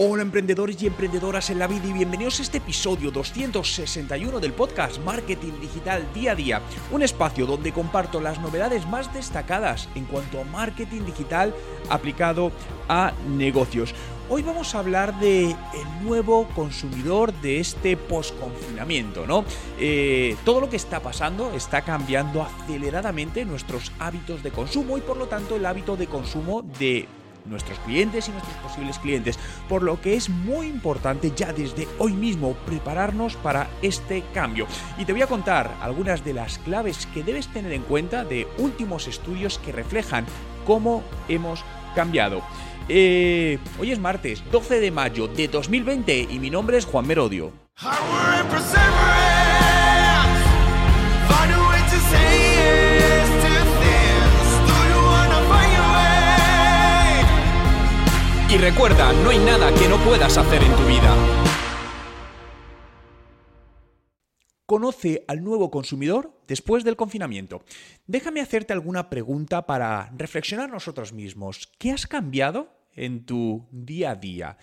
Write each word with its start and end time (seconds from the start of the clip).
Hola 0.00 0.22
emprendedores 0.22 0.80
y 0.80 0.86
emprendedoras 0.86 1.50
en 1.50 1.58
la 1.58 1.66
vida 1.66 1.88
y 1.88 1.92
bienvenidos 1.92 2.38
a 2.38 2.42
este 2.44 2.58
episodio 2.58 3.10
261 3.10 4.38
del 4.38 4.52
podcast 4.52 5.00
Marketing 5.00 5.54
Digital 5.60 6.06
Día 6.14 6.30
a 6.30 6.34
Día, 6.36 6.62
un 6.92 7.02
espacio 7.02 7.46
donde 7.46 7.72
comparto 7.72 8.20
las 8.20 8.40
novedades 8.40 8.86
más 8.86 9.12
destacadas 9.12 9.88
en 9.96 10.04
cuanto 10.04 10.40
a 10.40 10.44
marketing 10.44 11.00
digital 11.04 11.52
aplicado 11.90 12.52
a 12.88 13.12
negocios. 13.28 13.92
Hoy 14.30 14.42
vamos 14.42 14.72
a 14.76 14.78
hablar 14.78 15.18
de 15.18 15.46
el 15.46 16.04
nuevo 16.04 16.46
consumidor 16.54 17.32
de 17.40 17.58
este 17.58 17.96
post-confinamiento, 17.96 19.26
¿no? 19.26 19.44
Eh, 19.80 20.36
todo 20.44 20.60
lo 20.60 20.70
que 20.70 20.76
está 20.76 21.00
pasando 21.00 21.50
está 21.54 21.82
cambiando 21.82 22.44
aceleradamente 22.44 23.44
nuestros 23.44 23.90
hábitos 23.98 24.44
de 24.44 24.52
consumo 24.52 24.96
y 24.96 25.00
por 25.00 25.16
lo 25.16 25.26
tanto 25.26 25.56
el 25.56 25.66
hábito 25.66 25.96
de 25.96 26.06
consumo 26.06 26.62
de 26.78 27.08
nuestros 27.44 27.78
clientes 27.80 28.28
y 28.28 28.32
nuestros 28.32 28.56
posibles 28.56 28.98
clientes, 28.98 29.38
por 29.68 29.82
lo 29.82 30.00
que 30.00 30.14
es 30.14 30.28
muy 30.28 30.66
importante 30.66 31.32
ya 31.34 31.52
desde 31.52 31.88
hoy 31.98 32.12
mismo 32.12 32.54
prepararnos 32.66 33.36
para 33.36 33.68
este 33.82 34.24
cambio. 34.34 34.66
Y 34.98 35.04
te 35.04 35.12
voy 35.12 35.22
a 35.22 35.26
contar 35.26 35.76
algunas 35.80 36.24
de 36.24 36.34
las 36.34 36.58
claves 36.58 37.06
que 37.06 37.22
debes 37.22 37.48
tener 37.48 37.72
en 37.72 37.82
cuenta 37.82 38.24
de 38.24 38.46
últimos 38.58 39.08
estudios 39.08 39.58
que 39.58 39.72
reflejan 39.72 40.26
cómo 40.66 41.02
hemos 41.28 41.64
cambiado. 41.94 42.42
Eh, 42.88 43.58
hoy 43.78 43.92
es 43.92 43.98
martes 43.98 44.42
12 44.50 44.80
de 44.80 44.90
mayo 44.90 45.28
de 45.28 45.48
2020 45.48 46.28
y 46.30 46.38
mi 46.38 46.48
nombre 46.50 46.78
es 46.78 46.86
Juan 46.86 47.06
Merodio. 47.06 47.52
Y 58.50 58.56
recuerda, 58.56 59.12
no 59.12 59.28
hay 59.28 59.38
nada 59.38 59.70
que 59.74 59.86
no 59.88 59.98
puedas 59.98 60.38
hacer 60.38 60.62
en 60.62 60.74
tu 60.74 60.82
vida. 60.84 61.14
Conoce 64.64 65.22
al 65.28 65.44
nuevo 65.44 65.70
consumidor 65.70 66.32
después 66.46 66.82
del 66.82 66.96
confinamiento. 66.96 67.62
Déjame 68.06 68.40
hacerte 68.40 68.72
alguna 68.72 69.10
pregunta 69.10 69.66
para 69.66 70.10
reflexionar 70.16 70.70
nosotros 70.70 71.12
mismos. 71.12 71.70
¿Qué 71.78 71.90
has 71.90 72.06
cambiado 72.06 72.70
en 72.94 73.26
tu 73.26 73.66
día 73.70 74.12
a 74.12 74.14
día? 74.14 74.56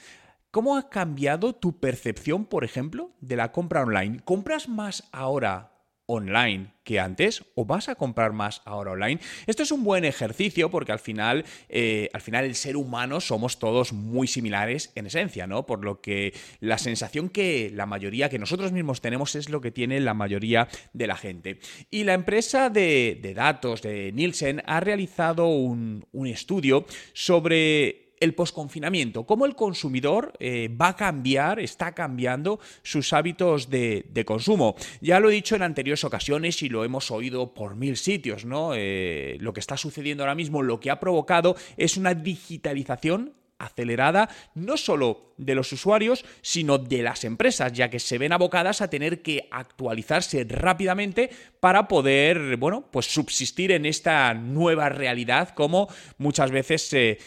¿Cómo 0.50 0.78
ha 0.78 0.90
cambiado 0.90 1.54
tu 1.54 1.80
percepción, 1.80 2.46
por 2.46 2.64
ejemplo, 2.64 3.12
de 3.22 3.36
la 3.36 3.52
compra 3.52 3.84
online? 3.84 4.20
¿Compras 4.26 4.68
más 4.68 5.08
ahora 5.12 5.75
online 6.08 6.76
que 6.84 7.00
antes 7.00 7.44
o 7.56 7.66
vas 7.66 7.90
a 7.90 7.96
comprar 7.96 8.32
más 8.32 8.62
ahora 8.64 8.92
online. 8.92 9.20
Esto 9.48 9.64
es 9.64 9.72
un 9.72 9.84
buen 9.84 10.06
ejercicio 10.06 10.70
porque 10.70 10.92
al 10.92 11.00
final, 11.00 11.46
eh, 11.68 12.10
al 12.14 12.22
final 12.22 12.46
el 12.46 12.56
ser 12.56 12.78
humano 12.78 13.20
somos 13.20 13.60
todos 13.60 13.92
muy 13.92 14.28
similares 14.28 14.92
en 14.96 15.08
esencia, 15.08 15.48
¿no? 15.48 15.66
Por 15.66 15.84
lo 15.84 16.02
que 16.02 16.34
la 16.60 16.78
sensación 16.78 17.30
que 17.30 17.72
la 17.74 17.88
mayoría, 17.88 18.30
que 18.30 18.40
nosotros 18.40 18.72
mismos 18.72 19.02
tenemos 19.02 19.36
es 19.36 19.50
lo 19.50 19.62
que 19.62 19.72
tiene 19.72 20.00
la 20.00 20.14
mayoría 20.14 20.68
de 20.94 21.08
la 21.08 21.18
gente. 21.18 21.60
Y 21.90 22.04
la 22.04 22.14
empresa 22.14 22.70
de, 22.70 23.34
datos 23.36 23.82
de 23.82 24.12
Nielsen 24.12 24.62
ha 24.66 24.80
realizado 24.80 25.48
un, 25.48 26.06
un 26.12 26.28
estudio 26.28 26.86
sobre 27.14 28.05
el 28.20 28.34
posconfinamiento, 28.34 29.26
cómo 29.26 29.46
el 29.46 29.56
consumidor 29.56 30.34
eh, 30.40 30.70
va 30.70 30.90
a 30.90 30.96
cambiar, 30.96 31.60
está 31.60 31.94
cambiando 31.94 32.60
sus 32.84 33.14
hábitos 33.14 33.70
de, 33.70 34.24
consumo. 34.26 34.76
Ya 35.02 35.20
lo 35.20 35.30
he 35.30 35.34
dicho 35.34 35.56
en 35.56 35.62
anteriores 35.62 36.04
ocasiones 36.04 36.62
y 36.64 36.70
lo 36.70 36.84
hemos 36.84 37.12
oído 37.12 37.54
por 37.54 37.76
mil 37.76 37.98
sitios, 37.98 38.46
¿no? 38.46 38.72
Eh, 38.74 39.38
lo 39.40 39.54
que 39.54 39.60
está 39.60 39.78
sucediendo 39.78 40.24
ahora 40.24 40.36
mismo, 40.36 40.64
lo 40.64 40.80
que 40.80 40.90
ha 40.90 41.00
provocado 41.00 41.56
es 41.78 41.98
una 41.98 42.14
digitalización 42.14 43.34
acelerada 43.58 44.30
no 44.54 44.78
solo 44.78 45.34
de 45.38 45.56
los 45.56 45.72
usuarios, 45.72 46.26
sino 46.42 46.78
de 46.78 47.02
las 47.02 47.24
empresas, 47.24 47.74
ya 47.74 47.90
que 47.90 48.00
se 48.00 48.18
ven 48.18 48.34
abocadas 48.34 48.82
a 48.82 48.90
tener 48.90 49.22
que 49.22 49.48
actualizarse 49.52 50.46
rápidamente 50.48 51.30
para 51.60 51.88
poder, 51.88 52.58
bueno, 52.58 52.86
pues 52.92 53.08
subsistir 53.08 53.72
en 53.72 53.86
esta 53.86 54.34
nueva 54.34 54.90
realidad, 54.90 55.50
como 55.50 55.88
muchas 56.18 56.52
veces 56.52 56.82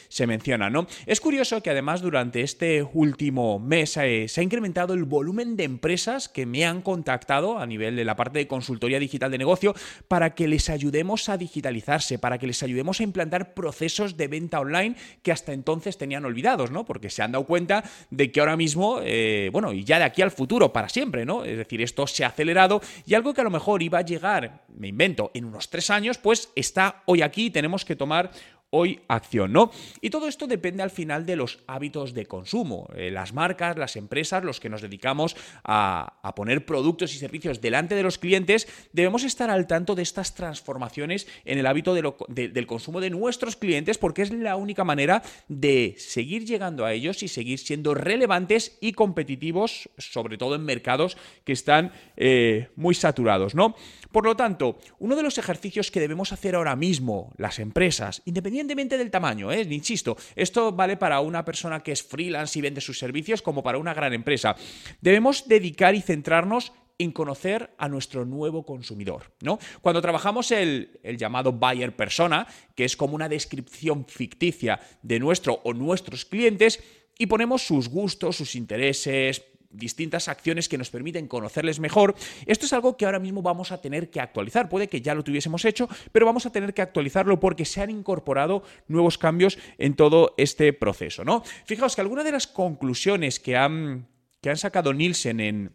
se, 0.09 0.27
menciona, 0.27 0.71
¿no? 0.71 0.87
Es 1.07 1.21
curioso 1.21 1.63
que 1.63 1.71
además 1.71 2.03
durante 2.03 2.43
este 2.43 2.83
último 2.83 3.59
mes 3.59 3.97
eh, 3.97 4.27
se 4.29 4.41
ha 4.41 4.45
incrementado 4.45 4.95
el 4.95 5.05
volumen 5.05 5.57
de 5.57 5.65
empresas 5.65 6.29
que 6.29 6.47
me 6.47 6.65
han 6.65 6.83
contactado 6.83 7.59
a 7.59 7.67
nivel 7.67 7.97
de 7.97 8.05
la 8.05 8.17
parte 8.17 8.39
de 8.39 8.47
consultoría 8.47 8.99
digital 8.99 9.31
de 9.31 9.39
negocio 9.39 9.75
para 10.07 10.35
que 10.35 10.49
les 10.49 10.71
ayudemos 10.71 11.29
a 11.29 11.37
digitalizarse, 11.37 12.19
para 12.19 12.39
que 12.39 12.47
les 12.47 12.63
ayudemos 12.63 13.01
a 13.01 13.05
implantar 13.05 13.55
procesos 13.55 14.17
de 14.17 14.29
venta 14.29 14.61
online 14.61 14.97
que 15.23 15.33
hasta 15.33 15.53
entonces 15.53 15.99
tenían 15.99 16.25
olvidados, 16.25 16.71
¿no? 16.71 16.85
Porque 16.85 17.11
se 17.11 17.23
han 17.23 17.33
dado 17.33 17.45
cuenta 17.45 17.85
de 18.11 18.31
que 18.31 18.41
ahora 18.41 18.57
mismo, 18.57 19.01
eh, 19.03 19.51
bueno, 19.53 19.73
y 19.73 19.85
ya 19.85 19.99
de 19.99 20.05
aquí 20.05 20.23
al 20.23 20.31
futuro, 20.31 20.73
para 20.73 20.89
siempre, 20.89 21.25
¿no? 21.25 21.45
Es 21.45 21.57
decir, 21.57 21.83
esto 21.83 22.07
se 22.07 22.25
ha 22.25 22.29
acelerado 22.29 22.81
y 23.07 23.15
algo 23.15 23.35
que 23.35 23.41
a 23.41 23.45
lo 23.45 23.51
mejor 23.51 23.83
iba 23.83 23.99
a 23.99 24.03
llegar, 24.03 24.65
me 24.77 24.89
invento, 24.89 25.31
en 25.35 25.45
unos 25.45 25.69
tres 25.69 25.91
años, 25.91 26.19
pues 26.19 26.51
está 26.55 27.03
hoy 27.07 27.23
aquí 27.23 27.47
y 27.47 27.51
tenemos 27.51 27.85
que 27.85 27.97
tomar 27.97 28.31
hoy 28.71 29.01
acción, 29.09 29.53
¿no? 29.53 29.71
Y 30.01 30.11
todo 30.11 30.29
esto 30.29 30.47
depende 30.47 30.83
al 30.83 30.91
final 30.91 31.25
de 31.25 31.37
los 31.37 31.61
hábitos 31.67 32.13
de 32.13 32.27
consumo. 32.27 32.89
Eh, 32.95 33.11
las 33.11 33.33
marcas, 33.33 33.79
las 33.79 33.97
empresas, 33.97 34.45
los 34.45 34.61
que 34.61 34.69
nos 34.69 34.83
dedicamos 34.83 35.37
a, 35.65 36.15
poner 36.37 36.67
productos 36.67 37.15
y 37.15 37.19
servicios 37.19 37.61
delante 37.61 37.95
de 37.95 38.03
los 38.03 38.19
clientes, 38.19 38.69
debemos 38.93 39.25
estar 39.25 39.51
al 39.51 39.67
tanto 39.67 39.95
de 39.95 40.03
estas 40.03 40.35
transformaciones 40.35 41.27
en 41.45 41.59
el 41.59 41.67
hábito 41.67 41.95
del 41.95 42.67
consumo 42.67 43.01
de 43.01 43.11
nuestros 43.11 43.57
clientes 43.57 43.99
porque 43.99 44.23
es 44.23 44.31
la 44.31 44.57
única 44.57 44.85
manera 44.85 45.23
de 45.49 45.95
seguir 45.99 46.45
llegando 46.45 46.85
a 46.85 46.93
ellos 46.93 47.23
y 47.23 47.29
seguir 47.29 47.59
siendo 47.59 47.95
relevantes 47.95 48.77
y 48.81 48.93
competitivos, 48.93 49.89
sobre 49.97 50.37
todo 50.37 50.55
en 50.55 50.65
mercados 50.65 51.17
que 51.45 51.53
están 51.53 51.93
eh, 52.17 52.69
muy 52.77 52.95
saturados, 52.95 53.55
¿no? 53.55 53.75
Por 54.13 54.25
lo 54.25 54.37
tanto, 54.37 54.79
uno 54.99 55.17
de 55.17 55.23
los 55.23 55.39
ejercicios 55.39 55.91
que 55.91 56.01
debemos 56.01 56.33
hacer 56.33 56.55
ahora 56.55 56.77
mismo 56.77 57.33
las 57.37 57.59
empresas, 57.59 58.23
independientemente 58.27 58.58
independientemente 58.61 58.99
del 58.99 59.11
tamaño, 59.11 59.53
¿eh? 59.53 59.63
insisto, 59.71 60.17
esto 60.37 60.73
vale 60.73 60.97
para 60.97 61.21
una 61.21 61.45
persona 61.45 61.81
que 61.81 61.93
es 61.93 62.03
freelance 62.03 62.59
y 62.59 62.63
vende 62.63 62.81
sus 62.81 62.99
servicios 62.99 63.43
como 63.43 63.63
para 63.63 63.79
una 63.79 63.95
gran 63.95 64.13
empresa. 64.13 64.57
Debemos 65.01 65.49
dedicar 65.49 65.95
y 65.95 66.03
centrarnos 66.03 66.73
en 66.99 67.13
conocer 67.13 67.71
a 67.79 67.89
nuestro 67.89 68.25
nuevo 68.25 68.65
consumidor. 68.65 69.33
¿no? 69.41 69.59
Cuando 69.81 70.03
trabajamos 70.03 70.51
el, 70.51 70.99
el, 71.03 71.17
llamado 71.17 71.53
buyer 71.53 71.95
persona, 71.95 72.47
que 72.75 72.85
es 72.85 72.97
como 72.97 73.15
una 73.15 73.29
descripción 73.29 74.05
ficticia 74.07 74.81
de 75.03 75.21
nuestro 75.21 75.61
o 75.63 75.73
nuestros 75.73 76.25
clientes, 76.25 76.83
y 77.17 77.27
ponemos 77.27 77.63
sus 77.63 77.89
gustos, 77.89 78.37
sus 78.37 78.55
intereses, 78.55 79.43
distintas 79.71 80.29
acciones 80.29 80.69
que 80.69 80.79
nos 80.79 80.91
permiten 80.91 81.29
conocerles 81.29 81.81
mejor. 81.81 82.15
Esto 82.47 82.67
es 82.67 82.73
algo 82.73 82.97
que 82.97 83.05
ahora 83.05 83.19
mismo 83.19 83.43
vamos 83.43 83.73
a 83.73 83.81
tener 83.81 84.11
que 84.11 84.21
actualizar. 84.21 84.69
Puede 84.69 84.89
que 84.89 85.01
ya 85.01 85.15
lo 85.15 85.25
tuviésemos 85.25 85.65
hecho, 85.65 85.89
pero 86.13 86.27
vamos 86.27 86.47
a 86.47 86.53
tener 86.53 86.75
que 86.75 86.83
actualizarlo 86.83 87.39
porque 87.41 87.65
se 87.65 87.81
han 87.81 87.91
incorporado 87.91 88.63
nuevos 88.87 89.19
cambios 89.19 89.59
en 89.79 89.95
todo 89.95 90.35
este 90.39 90.73
proceso. 90.73 91.25
¿no? 91.25 91.43
Fijaos 91.65 91.95
que 91.95 92.01
algunas 92.01 92.25
de 92.25 92.33
las 92.33 92.47
conclusiones 92.47 93.41
que 93.41 93.57
han, 93.57 94.09
que 94.41 94.51
han 94.51 94.57
sacado 94.57 94.95
Nielsen 94.95 95.41
en, 95.41 95.73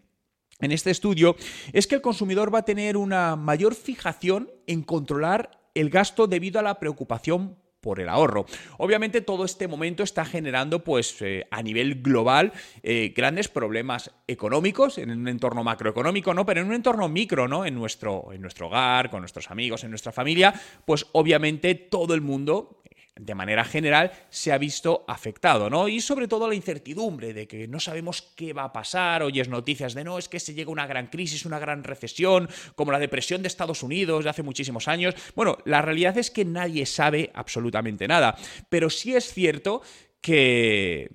en 0.60 0.72
este 0.72 0.92
estudio 0.92 1.36
es 1.72 1.88
que 1.88 1.96
el 1.96 2.02
consumidor 2.02 2.54
va 2.54 2.60
a 2.60 2.66
tener 2.66 2.98
una 2.98 3.36
mayor 3.36 3.76
fijación 3.76 4.52
en 4.68 4.84
controlar 4.84 5.64
el 5.76 5.90
gasto 5.90 6.28
debido 6.28 6.60
a 6.60 6.64
la 6.64 6.80
preocupación 6.80 7.58
por 7.84 8.00
el 8.00 8.10
ahorro. 8.10 8.48
Obviamente 8.78 9.22
todo 9.22 9.46
este 9.46 9.68
momento 9.68 10.02
está 10.02 10.26
generando 10.26 10.84
pues 10.84 11.22
eh, 11.22 11.46
a 11.52 11.62
nivel 11.62 12.02
global 12.02 12.54
eh, 12.82 13.14
grandes 13.16 13.50
problemas 13.50 14.10
económicos 14.26 14.98
en 14.98 15.12
un 15.12 15.28
entorno 15.28 15.64
macroeconómico, 15.64 16.34
¿no? 16.34 16.46
Pero 16.46 16.62
en 16.62 16.68
un 16.68 16.74
entorno 16.74 17.10
micro, 17.10 17.48
¿no? 17.48 17.66
En 17.66 17.76
nuestro, 17.76 18.32
en 18.32 18.42
nuestro 18.42 18.68
hogar, 18.68 19.12
con 19.12 19.20
nuestros 19.20 19.52
amigos, 19.52 19.84
en 19.84 19.92
nuestra 19.92 20.14
familia, 20.14 20.54
pues 20.86 21.06
obviamente 21.12 21.76
todo 21.76 22.16
el 22.16 22.22
mundo 22.22 22.83
de 23.16 23.36
manera 23.36 23.64
general 23.64 24.12
se 24.30 24.52
ha 24.52 24.58
visto 24.58 25.06
afectado, 25.08 25.70
¿no? 25.70 25.88
Y 25.88 26.02
sobre 26.02 26.28
todo 26.28 26.48
la 26.48 26.56
incertidumbre 26.56 27.34
de 27.34 27.48
que 27.48 27.68
no 27.68 27.80
sabemos 27.80 28.34
qué 28.36 28.54
va 28.54 28.64
a 28.64 28.74
pasar, 28.74 29.22
oyes 29.22 29.50
noticias 29.50 29.94
de 29.94 30.04
no, 30.04 30.18
es 30.18 30.28
que 30.28 30.40
se 30.40 30.54
llega 30.54 30.72
una 30.72 30.88
gran 30.88 31.08
crisis, 31.08 31.46
una 31.46 31.60
gran 31.60 31.84
recesión, 31.84 32.50
como 32.76 32.92
la 32.92 33.00
depresión 33.00 33.42
de 33.42 33.48
Estados 33.48 33.84
Unidos 33.84 34.24
de 34.24 34.30
hace 34.30 34.44
muchísimos 34.44 34.88
años. 34.88 35.14
Bueno, 35.36 35.58
la 35.66 35.82
realidad 35.82 36.18
es 36.18 36.32
que 36.32 36.46
nadie 36.46 36.86
sabe 36.86 37.32
absolutamente 37.34 38.08
nada, 38.08 38.36
pero 38.70 38.90
sí 38.90 39.16
es 39.16 39.32
cierto 39.32 39.82
que 40.22 41.10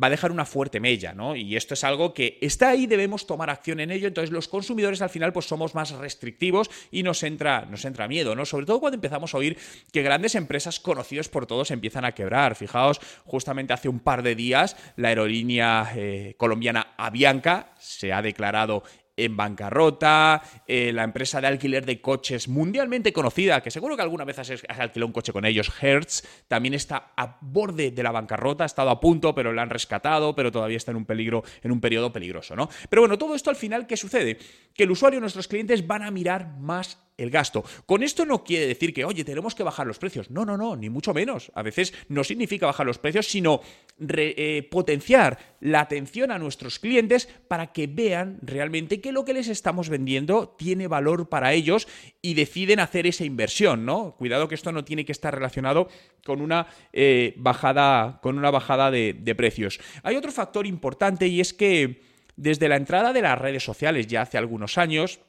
va 0.00 0.06
a 0.06 0.10
dejar 0.10 0.32
una 0.32 0.44
fuerte 0.44 0.80
mella, 0.80 1.12
¿no? 1.12 1.36
Y 1.36 1.56
esto 1.56 1.74
es 1.74 1.84
algo 1.84 2.14
que 2.14 2.38
está 2.40 2.70
ahí, 2.70 2.86
debemos 2.86 3.26
tomar 3.26 3.50
acción 3.50 3.80
en 3.80 3.90
ello, 3.90 4.08
entonces 4.08 4.30
los 4.30 4.48
consumidores 4.48 5.02
al 5.02 5.10
final 5.10 5.32
pues 5.32 5.46
somos 5.46 5.74
más 5.74 5.90
restrictivos 5.90 6.70
y 6.90 7.02
nos 7.02 7.22
entra, 7.22 7.66
nos 7.66 7.84
entra 7.84 8.08
miedo, 8.08 8.34
¿no? 8.34 8.44
Sobre 8.44 8.66
todo 8.66 8.80
cuando 8.80 8.96
empezamos 8.96 9.34
a 9.34 9.38
oír 9.38 9.58
que 9.92 10.02
grandes 10.02 10.34
empresas 10.34 10.80
conocidas 10.80 11.28
por 11.28 11.46
todos 11.46 11.70
empiezan 11.70 12.04
a 12.04 12.12
quebrar. 12.12 12.54
Fijaos, 12.54 13.00
justamente 13.24 13.72
hace 13.72 13.88
un 13.88 14.00
par 14.00 14.22
de 14.22 14.34
días 14.34 14.76
la 14.96 15.08
aerolínea 15.08 15.92
eh, 15.94 16.34
colombiana 16.36 16.94
Avianca 16.96 17.74
se 17.78 18.12
ha 18.12 18.22
declarado 18.22 18.82
en 19.16 19.36
bancarrota, 19.36 20.42
eh, 20.66 20.92
la 20.92 21.04
empresa 21.04 21.40
de 21.40 21.46
alquiler 21.46 21.84
de 21.84 22.00
coches 22.00 22.48
mundialmente 22.48 23.12
conocida, 23.12 23.62
que 23.62 23.70
seguro 23.70 23.96
que 23.96 24.02
alguna 24.02 24.24
vez 24.24 24.38
has, 24.38 24.50
alquilado 24.68 25.06
un 25.06 25.12
coche 25.12 25.32
con 25.32 25.44
ellos, 25.44 25.70
Hertz, 25.80 26.22
también 26.48 26.74
está 26.74 27.12
a 27.16 27.38
borde 27.40 27.90
de 27.90 28.02
la 28.02 28.12
bancarrota, 28.12 28.64
ha 28.64 28.66
estado 28.66 28.90
a 28.90 29.00
punto, 29.00 29.34
pero 29.34 29.52
la 29.52 29.62
han 29.62 29.70
rescatado, 29.70 30.34
pero 30.34 30.50
todavía 30.50 30.76
está 30.76 30.90
en 30.90 30.96
un 30.96 31.04
peligro, 31.04 31.42
en 31.62 31.72
un 31.72 31.80
periodo 31.80 32.12
peligroso, 32.12 32.56
¿no? 32.56 32.68
Pero 32.88 33.02
bueno, 33.02 33.18
todo 33.18 33.34
esto 33.34 33.50
al 33.50 33.56
final, 33.56 33.86
¿qué 33.86 33.96
sucede? 33.96 34.38
Que 34.74 34.84
el 34.84 34.90
usuario, 34.90 35.20
nuestros 35.20 35.48
clientes, 35.48 35.86
van 35.86 36.02
a 36.02 36.10
mirar 36.10 36.58
más 36.58 36.98
el 37.22 37.30
gasto. 37.30 37.64
Con 37.86 38.02
esto 38.02 38.24
no 38.24 38.44
quiere 38.44 38.66
decir 38.66 38.92
que, 38.92 39.04
oye, 39.04 39.24
tenemos 39.24 39.54
que 39.54 39.62
bajar 39.62 39.86
los 39.86 39.98
precios. 39.98 40.30
No, 40.30 40.44
no, 40.44 40.56
no, 40.56 40.76
ni 40.76 40.90
mucho 40.90 41.14
menos. 41.14 41.50
A 41.54 41.62
veces 41.62 41.92
no 42.08 42.24
significa 42.24 42.66
bajar 42.66 42.86
los 42.86 42.98
precios, 42.98 43.26
sino 43.26 43.60
eh, 44.08 44.66
potenciar 44.70 45.38
la 45.60 45.80
atención 45.80 46.30
a 46.30 46.38
nuestros 46.38 46.78
clientes 46.78 47.28
para 47.48 47.72
que 47.72 47.86
vean 47.86 48.38
realmente 48.42 49.00
que 49.00 49.12
lo 49.12 49.24
que 49.24 49.34
les 49.34 49.48
estamos 49.48 49.88
vendiendo 49.88 50.48
tiene 50.58 50.86
valor 50.86 51.28
para 51.28 51.52
ellos 51.52 51.88
y 52.20 52.34
deciden 52.34 52.80
hacer 52.80 53.06
esa 53.06 53.24
inversión, 53.24 53.84
¿no? 53.84 54.16
Cuidado 54.16 54.48
que 54.48 54.54
esto 54.54 54.72
no 54.72 54.84
tiene 54.84 55.04
que 55.04 55.12
estar 55.12 55.34
relacionado 55.34 55.88
con 56.24 56.40
una 56.40 56.66
eh, 56.92 57.34
bajada, 57.36 58.20
con 58.22 58.38
una 58.38 58.50
bajada 58.50 58.90
de 58.90 59.34
precios. 59.36 59.80
Hay 60.02 60.16
otro 60.16 60.32
factor 60.32 60.66
importante 60.66 61.26
y 61.26 61.40
es 61.40 61.52
que 61.52 62.02
desde 62.36 62.68
la 62.68 62.76
entrada 62.76 63.12
de 63.12 63.22
las 63.22 63.38
redes 63.38 63.62
sociales 63.62 64.06
ya 64.06 64.22
hace 64.22 64.38
algunos 64.38 64.78
años, 64.78 65.20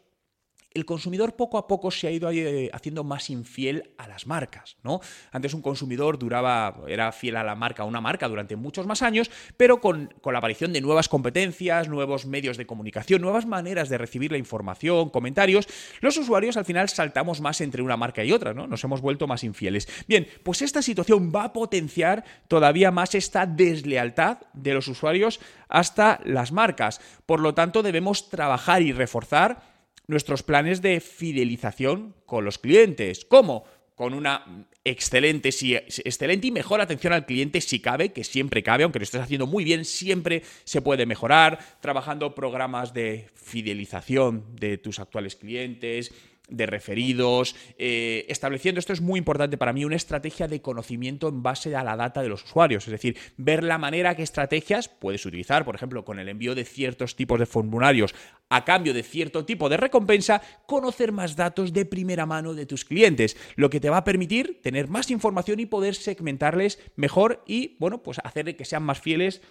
el 0.74 0.86
consumidor 0.86 1.36
poco 1.36 1.58
a 1.58 1.68
poco 1.68 1.92
se 1.92 2.08
ha 2.08 2.12
ido 2.12 2.30
eh, 2.32 2.70
haciendo 2.74 3.04
más 3.04 3.30
infiel 3.30 3.92
a 3.98 4.08
las 4.08 4.26
marcas, 4.26 4.78
¿no? 4.84 5.02
Antes 5.32 5.54
un 5.54 5.62
consumidor 5.62 6.18
duraba, 6.18 6.82
era 6.88 7.12
fiel 7.12 7.38
a 7.38 7.44
la 7.44 7.56
marca, 7.56 7.84
a 7.84 7.86
una 7.86 8.02
marca 8.02 8.28
durante 8.28 8.56
muchos 8.56 8.88
más 8.88 9.02
años, 9.02 9.30
pero 9.58 9.80
con, 9.80 10.14
la 10.24 10.38
aparición 10.38 10.74
de 10.74 10.82
nuevas 10.82 11.10
competencias, 11.10 11.88
nuevos 11.88 12.26
medios 12.26 12.58
de 12.58 12.66
comunicación, 12.66 13.22
nuevas 13.22 13.46
maneras 13.46 13.90
de 13.90 13.98
recibir 13.98 14.32
la 14.32 14.38
información, 14.38 15.10
comentarios, 15.10 15.68
los 16.02 16.18
usuarios 16.18 16.58
al 16.58 16.66
final 16.66 16.90
saltamos 16.90 17.42
más 17.42 17.62
entre 17.62 17.84
una 17.84 17.98
marca 17.98 18.24
y 18.24 18.32
otra, 18.32 18.54
¿no? 18.54 18.68
Nos 18.68 18.84
hemos 18.84 19.02
vuelto 19.02 19.28
más 19.28 19.44
infieles. 19.44 19.88
Bien, 20.08 20.28
pues 20.44 20.62
esta 20.62 20.82
situación 20.82 21.32
va 21.34 21.46
a 21.46 21.54
potenciar 21.54 22.24
todavía 22.48 22.92
más 22.92 23.14
esta 23.16 23.46
deslealtad 23.46 24.40
de 24.54 24.74
los 24.74 24.88
usuarios 24.88 25.40
hasta 25.70 26.20
las 26.24 26.52
marcas. 26.52 27.00
Por 27.26 27.40
lo 27.40 27.54
tanto, 27.54 27.84
debemos 27.84 28.30
trabajar 28.30 28.82
y 28.82 28.92
reforzar 28.92 29.73
nuestros 30.08 30.44
planes 30.44 30.82
de 30.82 31.00
fidelización 31.00 32.16
con 32.26 32.46
los 32.46 32.60
clientes. 32.60 33.26
¿Cómo? 33.26 33.66
Con 33.96 34.14
una 34.14 34.68
excelente, 34.84 35.50
excelente 35.50 36.48
y 36.48 36.52
mejor 36.52 36.82
atención 36.82 37.14
al 37.14 37.26
cliente 37.26 37.62
si 37.62 37.80
cabe, 37.80 38.12
que 38.12 38.24
siempre 38.24 38.64
cabe, 38.64 38.84
aunque 38.84 39.00
lo 39.00 39.04
estés 39.04 39.22
haciendo 39.22 39.48
muy 39.48 39.64
bien, 39.64 39.86
siempre 39.86 40.44
se 40.64 40.82
puede 40.82 41.06
mejorar, 41.06 41.60
trabajando 41.80 42.36
programas 42.36 42.94
de 42.94 43.30
fidelización 43.36 44.56
de 44.56 44.78
tus 44.78 45.00
actuales 45.00 45.36
clientes, 45.36 46.12
de 46.50 46.66
referidos, 46.66 47.56
eh, 47.78 48.26
estableciendo, 48.28 48.80
esto 48.80 48.94
es 48.94 49.02
muy 49.02 49.18
importante 49.18 49.58
para 49.58 49.74
mí, 49.74 49.86
una 49.86 49.96
estrategia 49.96 50.48
de 50.48 50.62
conocimiento 50.62 51.30
en 51.30 51.42
base 51.42 51.76
a 51.76 51.84
la 51.84 51.96
data 51.96 52.22
de 52.22 52.30
los 52.30 52.44
usuarios, 52.44 52.86
es 52.86 52.92
decir, 52.92 53.18
ver 53.38 53.64
la 53.64 53.78
manera 53.78 54.16
que 54.16 54.24
estrategias 54.24 54.90
puedes 54.90 55.26
utilizar, 55.26 55.64
por 55.64 55.76
ejemplo, 55.76 56.04
con 56.04 56.20
el 56.20 56.30
envío 56.30 56.54
de 56.54 56.66
ciertos 56.66 57.16
tipos 57.16 57.40
de 57.40 57.46
formularios 57.46 58.14
a 58.50 58.66
cambio 58.66 58.94
de 58.94 59.04
cierto 59.04 59.46
tipo 59.46 59.70
de 59.70 59.78
recompensa, 59.78 60.42
conocer 60.68 61.12
más 61.12 61.36
datos 61.36 61.74
de 61.74 61.86
primera 61.86 62.26
mano 62.26 62.54
de 62.54 62.66
tus 62.66 62.86
clientes, 62.86 63.38
lo 63.56 63.70
que 63.70 63.80
te 63.80 63.90
va 63.90 63.98
a 63.98 64.04
permitir 64.04 64.62
tener 64.62 64.90
más 64.90 65.10
información 65.12 65.60
y 65.60 65.66
poder 65.66 65.96
segmentarles 65.96 66.80
mejor 66.96 67.44
y, 67.48 67.78
bueno, 67.80 68.04
pues 68.04 68.20
hacer 68.24 68.56
que 68.56 68.66
sean 68.66 68.84
más 68.84 69.00
fieles 69.00 69.42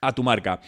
a 0.00 0.12
tu 0.14 0.22
marca. 0.22 0.60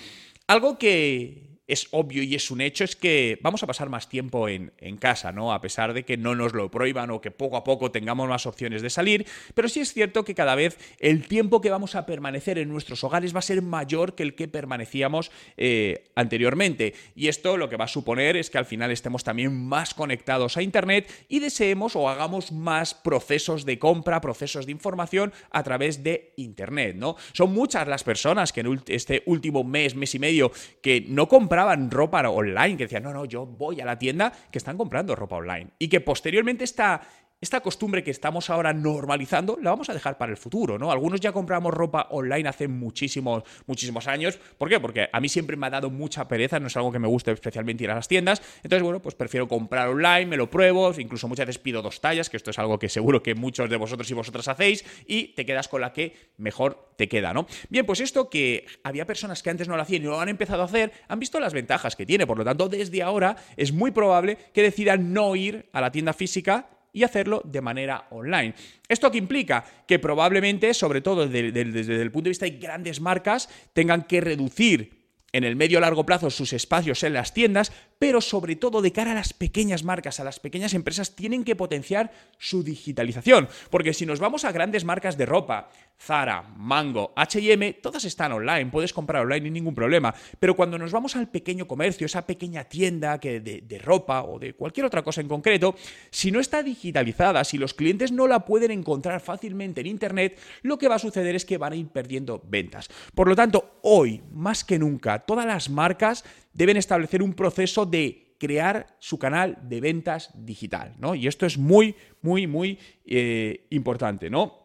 Algo 0.46 0.78
que 0.78 1.53
es 1.66 1.88
obvio 1.92 2.22
y 2.22 2.34
es 2.34 2.50
un 2.50 2.60
hecho 2.60 2.84
es 2.84 2.94
que 2.94 3.38
vamos 3.40 3.62
a 3.62 3.66
pasar 3.66 3.88
más 3.88 4.08
tiempo 4.08 4.48
en, 4.48 4.72
casa, 4.98 5.32
¿no? 5.32 5.52
A 5.52 5.60
pesar 5.60 5.92
de 5.92 6.04
que 6.04 6.16
no 6.16 6.34
nos 6.34 6.52
lo 6.52 6.70
prohíban 6.70 7.10
o 7.10 7.20
que 7.20 7.30
poco 7.30 7.56
a 7.56 7.64
poco 7.64 7.90
tengamos 7.90 8.28
más 8.28 8.46
opciones 8.46 8.80
de 8.80 8.90
salir, 8.90 9.26
pero 9.54 9.68
sí 9.68 9.80
es 9.80 9.92
cierto 9.92 10.24
que 10.24 10.34
cada 10.34 10.54
vez 10.54 10.78
el 10.98 11.26
tiempo 11.26 11.60
que 11.60 11.70
vamos 11.70 11.94
a 11.94 12.06
permanecer 12.06 12.58
en 12.58 12.68
nuestros 12.68 13.02
hogares 13.02 13.34
va 13.34 13.40
a 13.40 13.42
ser 13.42 13.60
mayor 13.60 14.14
que 14.14 14.22
el 14.22 14.34
que 14.34 14.46
permanecíamos 14.46 15.30
eh, 15.56 16.04
anteriormente. 16.14 16.94
Y 17.16 17.28
esto 17.28 17.56
lo 17.56 17.68
que 17.68 17.76
va 17.76 17.86
a 17.86 17.88
suponer 17.88 18.36
es 18.36 18.50
que 18.50 18.58
al 18.58 18.66
final 18.66 18.90
estemos 18.90 19.24
también 19.24 19.54
más 19.66 19.94
conectados 19.94 20.56
a 20.56 20.62
Internet 20.62 21.10
y 21.28 21.40
deseemos 21.40 21.96
o 21.96 22.08
hagamos 22.08 22.52
más 22.52 22.94
procesos 22.94 23.64
de 23.64 23.78
compra, 23.78 24.20
procesos 24.20 24.66
de 24.66 24.72
información 24.72 25.32
a 25.50 25.62
través 25.62 26.02
de 26.02 26.32
Internet, 26.36 26.96
¿no? 26.96 27.16
Son 27.32 27.52
muchas 27.52 27.88
las 27.88 28.04
personas 28.04 28.52
que 28.52 28.60
en 28.60 28.82
este 28.86 29.22
último 29.26 29.64
mes, 29.64 29.94
mes 29.94 30.14
y 30.14 30.18
medio, 30.18 30.52
que 30.80 31.04
no 31.08 31.28
compran 31.28 31.53
compraban 31.54 31.88
ropa 31.88 32.28
online, 32.28 32.76
que 32.76 32.84
decían, 32.84 33.04
no, 33.04 33.12
no, 33.12 33.26
yo 33.26 33.46
voy 33.46 33.80
a 33.80 33.84
la 33.84 33.96
tienda, 33.96 34.32
que 34.50 34.58
están 34.58 34.76
comprando 34.76 35.14
ropa 35.14 35.36
online. 35.36 35.70
Y 35.78 35.88
que 35.88 36.00
posteriormente 36.00 36.64
esta 36.64 37.00
esta 37.44 37.60
costumbre 37.60 38.02
que 38.02 38.10
estamos 38.10 38.50
ahora 38.50 38.72
normalizando 38.72 39.58
la 39.62 39.70
vamos 39.70 39.88
a 39.90 39.94
dejar 39.94 40.18
para 40.18 40.32
el 40.32 40.36
futuro, 40.36 40.78
¿no? 40.78 40.90
Algunos 40.90 41.20
ya 41.20 41.30
compramos 41.30 41.72
ropa 41.72 42.08
online 42.10 42.48
hace 42.48 42.68
muchísimos, 42.68 43.44
muchísimos 43.66 44.08
años. 44.08 44.38
¿Por 44.58 44.68
qué? 44.68 44.80
Porque 44.80 45.08
a 45.12 45.20
mí 45.20 45.28
siempre 45.28 45.56
me 45.56 45.66
ha 45.66 45.70
dado 45.70 45.90
mucha 45.90 46.26
pereza, 46.26 46.58
no 46.58 46.66
es 46.66 46.76
algo 46.76 46.90
que 46.90 46.98
me 46.98 47.06
guste 47.06 47.30
especialmente 47.30 47.84
ir 47.84 47.90
a 47.90 47.94
las 47.94 48.08
tiendas. 48.08 48.42
Entonces, 48.62 48.82
bueno, 48.82 49.00
pues 49.00 49.14
prefiero 49.14 49.46
comprar 49.46 49.88
online, 49.88 50.26
me 50.26 50.36
lo 50.36 50.50
pruebo, 50.50 50.92
incluso 50.98 51.28
muchas 51.28 51.46
veces 51.46 51.62
pido 51.62 51.82
dos 51.82 52.00
tallas, 52.00 52.30
que 52.30 52.36
esto 52.36 52.50
es 52.50 52.58
algo 52.58 52.78
que 52.78 52.88
seguro 52.88 53.22
que 53.22 53.34
muchos 53.34 53.68
de 53.68 53.76
vosotros 53.76 54.10
y 54.10 54.14
vosotras 54.14 54.48
hacéis, 54.48 54.84
y 55.06 55.28
te 55.34 55.44
quedas 55.44 55.68
con 55.68 55.82
la 55.82 55.92
que 55.92 56.32
mejor 56.38 56.92
te 56.96 57.08
queda, 57.08 57.34
¿no? 57.34 57.46
Bien, 57.68 57.84
pues 57.84 58.00
esto 58.00 58.30
que 58.30 58.66
había 58.82 59.06
personas 59.06 59.42
que 59.42 59.50
antes 59.50 59.68
no 59.68 59.76
lo 59.76 59.82
hacían 59.82 60.02
y 60.02 60.06
lo 60.06 60.18
han 60.18 60.30
empezado 60.30 60.62
a 60.62 60.64
hacer, 60.64 60.92
han 61.08 61.20
visto 61.20 61.38
las 61.40 61.52
ventajas 61.52 61.94
que 61.94 62.06
tiene. 62.06 62.26
Por 62.26 62.38
lo 62.38 62.44
tanto, 62.44 62.68
desde 62.68 63.02
ahora 63.02 63.36
es 63.56 63.72
muy 63.72 63.90
probable 63.90 64.38
que 64.54 64.62
decidan 64.62 65.12
no 65.12 65.36
ir 65.36 65.68
a 65.72 65.80
la 65.80 65.92
tienda 65.92 66.12
física 66.12 66.68
y 66.94 67.02
hacerlo 67.02 67.42
de 67.44 67.60
manera 67.60 68.06
online. 68.10 68.54
¿Esto 68.88 69.10
qué 69.10 69.18
implica? 69.18 69.64
Que 69.86 69.98
probablemente, 69.98 70.72
sobre 70.72 71.02
todo 71.02 71.28
desde, 71.28 71.52
desde 71.52 72.00
el 72.00 72.10
punto 72.10 72.24
de 72.24 72.30
vista 72.30 72.46
de 72.46 72.52
grandes 72.52 73.02
marcas, 73.02 73.50
tengan 73.74 74.04
que 74.04 74.22
reducir 74.22 75.04
en 75.34 75.42
el 75.42 75.56
medio 75.56 75.80
largo 75.80 76.06
plazo 76.06 76.30
sus 76.30 76.52
espacios 76.52 77.02
en 77.02 77.12
las 77.12 77.34
tiendas, 77.34 77.72
pero 77.98 78.20
sobre 78.20 78.54
todo 78.54 78.80
de 78.80 78.92
cara 78.92 79.10
a 79.10 79.14
las 79.14 79.32
pequeñas 79.32 79.82
marcas, 79.82 80.20
a 80.20 80.24
las 80.24 80.38
pequeñas 80.38 80.74
empresas, 80.74 81.16
tienen 81.16 81.42
que 81.42 81.56
potenciar 81.56 82.12
su 82.38 82.62
digitalización. 82.62 83.48
Porque 83.68 83.94
si 83.94 84.06
nos 84.06 84.20
vamos 84.20 84.44
a 84.44 84.52
grandes 84.52 84.84
marcas 84.84 85.18
de 85.18 85.26
ropa, 85.26 85.70
Zara, 85.98 86.42
Mango, 86.56 87.14
HM, 87.16 87.80
todas 87.80 88.04
están 88.04 88.32
online, 88.32 88.66
puedes 88.66 88.92
comprar 88.92 89.22
online 89.22 89.46
sin 89.46 89.54
ningún 89.54 89.74
problema. 89.74 90.14
Pero 90.38 90.54
cuando 90.54 90.78
nos 90.78 90.92
vamos 90.92 91.16
al 91.16 91.28
pequeño 91.28 91.66
comercio, 91.66 92.04
esa 92.04 92.26
pequeña 92.26 92.64
tienda 92.64 93.18
que 93.18 93.40
de, 93.40 93.78
ropa 93.78 94.22
o 94.22 94.38
de 94.38 94.54
cualquier 94.54 94.86
otra 94.86 95.02
cosa 95.02 95.20
en 95.20 95.28
concreto, 95.28 95.74
si 96.10 96.30
no 96.30 96.40
está 96.40 96.62
digitalizada, 96.62 97.44
si 97.44 97.58
los 97.58 97.74
clientes 97.74 98.12
no 98.12 98.26
la 98.26 98.44
pueden 98.44 98.70
encontrar 98.70 99.20
fácilmente 99.20 99.80
en 99.80 99.86
Internet, 99.86 100.38
lo 100.62 100.78
que 100.78 100.88
va 100.88 100.96
a 100.96 100.98
suceder 100.98 101.34
es 101.34 101.44
que 101.44 101.58
van 101.58 101.72
a 101.72 101.76
ir 101.76 101.88
perdiendo 101.88 102.42
ventas. 102.46 102.88
Por 103.14 103.28
lo 103.28 103.36
tanto, 103.36 103.78
hoy, 103.82 104.22
más 104.32 104.64
que 104.64 104.78
nunca, 104.78 105.20
todas 105.20 105.46
las 105.46 105.70
marcas 105.70 106.24
deben 106.52 106.76
establecer 106.76 107.22
un 107.22 107.34
proceso 107.34 107.86
de 107.86 108.34
crear 108.38 108.86
su 108.98 109.18
canal 109.18 109.58
de 109.62 109.80
ventas 109.80 110.30
digital, 110.34 110.94
¿no? 110.98 111.14
Y 111.14 111.26
esto 111.26 111.46
es 111.46 111.56
muy, 111.56 111.94
muy, 112.20 112.46
muy 112.46 112.78
eh, 113.06 113.66
importante, 113.70 114.28
¿no? 114.28 114.63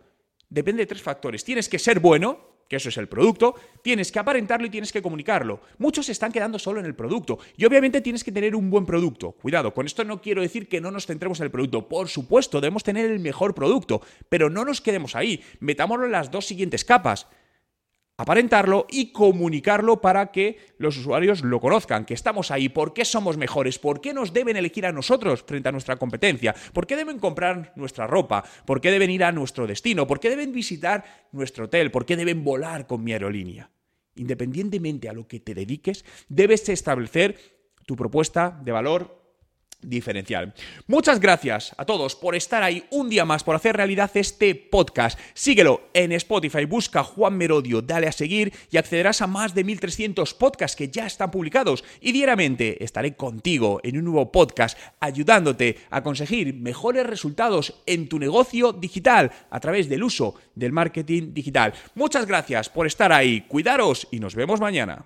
depende 0.50 0.82
de 0.82 0.88
tres 0.88 1.02
factores. 1.02 1.46
Tienes 1.46 1.70
que 1.70 1.80
ser 1.80 2.02
bueno, 2.02 2.52
que 2.67 2.77
eso 2.77 2.89
es 2.89 2.98
el 2.98 3.08
producto, 3.08 3.55
tienes 3.82 4.12
que 4.12 4.20
aparentarlo 4.20 4.67
y 4.67 4.70
tienes 4.70 4.91
que 4.91 5.01
comunicarlo. 5.01 5.62
Muchos 5.77 6.05
se 6.05 6.12
están 6.12 6.32
quedando 6.32 6.60
solo 6.60 6.79
en 6.79 6.86
el 6.86 6.96
producto 6.96 7.39
y 7.58 7.65
obviamente 7.65 8.01
tienes 8.01 8.24
que 8.24 8.32
tener 8.32 8.55
un 8.55 8.70
buen 8.70 8.86
producto. 8.86 9.32
Cuidado, 9.32 9.74
con 9.74 9.86
esto 9.86 10.03
no 10.03 10.22
quiero 10.22 10.41
decir 10.41 10.67
que 10.67 10.82
no 10.82 10.91
nos 10.91 11.05
centremos 11.05 11.39
en 11.39 11.46
el 11.46 11.51
producto. 11.51 11.88
Por 11.88 12.08
supuesto, 12.10 12.62
debemos 12.62 12.84
tener 12.84 13.10
el 13.10 13.20
mejor 13.20 13.53
producto, 13.53 14.01
pero 14.29 14.50
no 14.50 14.65
nos 14.65 14.82
quedemos 14.82 15.15
ahí. 15.15 15.43
Metámoslo 15.60 16.05
en 16.05 16.12
las 16.12 16.32
dos 16.32 16.46
siguientes 16.46 16.86
capas 16.86 17.27
aparentarlo 18.17 18.86
y 18.89 19.12
comunicarlo 19.12 20.01
para 20.01 20.32
que 20.32 20.58
los 20.77 20.98
usuarios 20.98 21.43
lo 21.43 21.60
conozcan, 21.60 22.05
que 22.05 22.13
estamos 22.13 22.51
ahí, 22.51 22.70
por 22.70 22.93
qué 22.93 23.05
somos 23.05 23.38
mejores, 23.38 23.79
por 23.79 24.01
qué 24.01 24.13
nos 24.13 24.34
deben 24.34 24.58
elegir 24.58 24.86
a 24.86 24.91
nosotros 24.91 25.43
frente 25.43 25.70
a 25.70 25.72
nuestra 25.72 25.96
competencia, 25.96 26.53
por 26.74 26.86
qué 26.86 26.96
deben 26.96 27.20
comprar 27.20 27.74
nuestra 27.75 28.08
ropa, 28.08 28.43
por 28.65 28.82
qué 28.82 28.91
deben 28.91 29.10
ir 29.10 29.24
a 29.24 29.32
nuestro 29.32 29.65
destino, 29.65 30.05
por 30.05 30.20
qué 30.20 30.29
deben 30.29 30.51
visitar 30.51 31.03
nuestro 31.32 31.65
hotel, 31.65 31.91
por 31.91 32.05
qué 32.05 32.15
deben 32.15 32.43
volar 32.43 32.86
con 32.86 33.03
mi 33.03 33.13
aerolínea. 33.13 33.72
Independientemente 34.15 35.10
a 35.10 35.13
lo 35.13 35.27
que 35.27 35.39
te 35.39 35.55
dediques, 35.55 36.05
debes 36.29 36.70
establecer 36.70 37.38
tu 37.86 37.96
propuesta 37.96 38.60
de 38.63 38.72
valor 38.72 39.23
diferencial. 39.90 40.54
Muchas 40.88 41.20
gracias 41.20 41.74
a 41.78 41.86
todos 41.86 42.16
por 42.16 42.36
estar 42.36 42.63
ahí 42.63 42.86
un 42.92 43.10
día 43.10 43.25
más, 43.25 43.44
por 43.44 43.56
hacer 43.56 43.75
realidad 43.75 44.12
este 44.16 44.56
podcast. 44.56 45.20
Síguelo 45.34 45.90
en 45.94 46.12
Spotify, 46.13 46.66
busca 46.66 47.04
Juan 47.04 47.38
Merodio, 47.38 47.82
dale 47.82 48.08
a 48.08 48.12
seguir 48.12 48.54
y 48.72 48.78
accederás 48.78 49.22
a 49.22 49.28
más 49.28 49.54
de 49.54 49.63
1300 49.63 50.34
podcasts 50.34 50.75
que 50.75 50.90
ya 50.90 51.06
están 51.06 51.32
publicados. 51.32 51.84
Y 52.02 52.12
diariamente 52.12 52.84
estaré 52.84 53.16
contigo 53.16 53.80
en 53.84 53.98
un 53.98 54.06
nuevo 54.06 54.32
podcast 54.32 54.78
ayudándote 55.00 55.78
a 55.90 56.04
conseguir 56.04 56.54
mejores 56.54 57.06
resultados 57.06 57.82
en 57.86 58.08
tu 58.08 58.20
negocio 58.20 58.74
digital 58.74 59.32
a 59.50 59.60
través 59.60 59.90
del 59.90 60.04
uso 60.04 60.36
del 60.56 60.72
marketing 60.72 61.34
digital. 61.34 61.74
Muchas 61.96 62.25
gracias 62.25 62.70
por 62.70 62.88
estar 62.88 63.12
ahí, 63.12 63.42
cuidaros 63.42 64.08
y 64.12 64.20
nos 64.20 64.36
vemos 64.36 64.60
mañana. 64.60 65.06